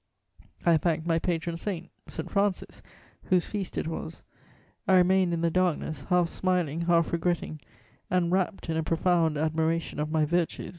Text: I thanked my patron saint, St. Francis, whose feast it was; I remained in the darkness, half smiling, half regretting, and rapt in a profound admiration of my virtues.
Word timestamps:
I 0.65 0.77
thanked 0.77 1.05
my 1.05 1.19
patron 1.19 1.57
saint, 1.57 1.91
St. 2.07 2.27
Francis, 2.27 2.81
whose 3.25 3.45
feast 3.45 3.77
it 3.77 3.85
was; 3.87 4.23
I 4.87 4.95
remained 4.95 5.31
in 5.31 5.41
the 5.41 5.51
darkness, 5.51 6.05
half 6.05 6.27
smiling, 6.27 6.81
half 6.85 7.13
regretting, 7.13 7.59
and 8.09 8.31
rapt 8.31 8.67
in 8.67 8.77
a 8.77 8.81
profound 8.83 9.37
admiration 9.37 9.99
of 9.99 10.09
my 10.09 10.25
virtues. 10.25 10.69